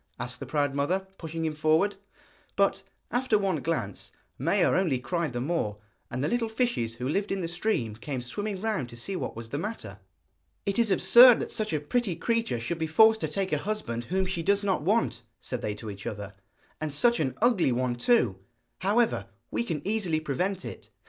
[0.19, 1.95] asked the proud mother, pushing him forward.
[2.55, 5.77] But, after one glance, Maia only cried the more;
[6.09, 9.35] and the little fishes who lived in the stream came swimming round to see what
[9.35, 9.99] was the matter.
[10.65, 14.05] 'It is absurd that such a pretty creature should be forced to take a husband
[14.05, 16.33] whom she does not want,' said they to each other.
[16.81, 18.39] 'And such an ugly one too!
[18.79, 20.89] However, we can easily prevent it.'